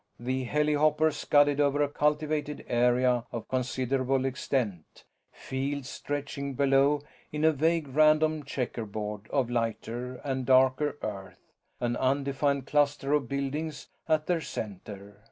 The 0.19 0.45
helihopper 0.47 1.11
scudded 1.13 1.59
over 1.59 1.83
a 1.83 1.87
cultivated 1.87 2.65
area 2.67 3.25
of 3.31 3.47
considerable 3.47 4.25
extent, 4.25 5.03
fields 5.31 5.89
stretching 5.89 6.55
below 6.55 7.03
in 7.31 7.45
a 7.45 7.51
vague 7.51 7.87
random 7.87 8.43
checkerboard 8.43 9.27
of 9.29 9.51
lighter 9.51 10.15
and 10.23 10.43
darker 10.43 10.97
earth, 11.03 11.53
an 11.79 11.95
undefined 11.97 12.65
cluster 12.65 13.13
of 13.13 13.29
buildings 13.29 13.89
at 14.09 14.25
their 14.25 14.41
center. 14.41 15.19